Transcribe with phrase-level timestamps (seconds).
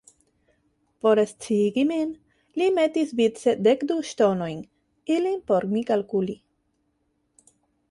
[1.05, 2.15] Por sciigi min,
[2.61, 4.65] li metis vice dekdu ŝtonojn,
[5.19, 6.41] ilin por mi kalkuli.